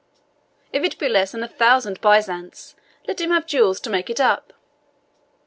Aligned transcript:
If 0.73 0.81
it 0.83 0.97
be 0.97 1.07
less 1.07 1.31
than 1.33 1.43
a 1.43 1.47
thousand 1.47 2.01
byzants, 2.01 2.73
let 3.07 3.21
him 3.21 3.29
have 3.29 3.45
jewels 3.45 3.79
to 3.81 3.91
make 3.91 4.09
it 4.09 4.19
up." 4.19 4.51